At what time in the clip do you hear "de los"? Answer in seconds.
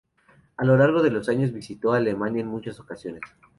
1.03-1.29